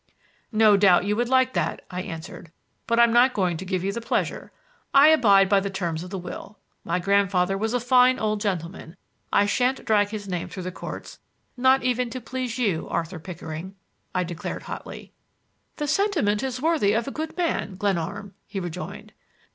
"No 0.51 0.77
doubt 0.77 1.03
you 1.03 1.15
would 1.15 1.29
like 1.29 1.53
that," 1.53 1.85
I 1.91 2.01
answered. 2.01 2.51
"But 2.87 2.99
I'm 2.99 3.13
not 3.13 3.35
going 3.35 3.55
to 3.57 3.65
give 3.65 3.83
you 3.83 3.91
the 3.91 4.01
pleasure. 4.01 4.51
I 4.95 5.09
abide 5.09 5.47
by 5.47 5.59
the 5.59 5.69
terms 5.69 6.01
of 6.03 6.09
the 6.09 6.17
will. 6.17 6.57
My 6.83 6.97
grandfather 6.97 7.55
was 7.55 7.75
a 7.75 7.79
fine 7.79 8.17
old 8.17 8.41
gentleman. 8.41 8.97
I 9.31 9.45
shan't 9.45 9.85
drag 9.85 10.09
his 10.09 10.27
name 10.27 10.49
through 10.49 10.63
the 10.63 10.71
courts, 10.71 11.19
not 11.55 11.83
even 11.83 12.09
to 12.09 12.19
please 12.19 12.57
you, 12.57 12.89
Arthur 12.89 13.19
Pickering," 13.19 13.75
I 14.15 14.23
declared 14.23 14.63
hotly. 14.63 15.13
"The 15.75 15.85
sentiment 15.87 16.41
is 16.41 16.59
worthy 16.63 16.93
of 16.93 17.07
a 17.07 17.11
good 17.11 17.37
man, 17.37 17.75
Glenarm," 17.75 18.33
he 18.47 18.59
rejoined. 18.59 19.13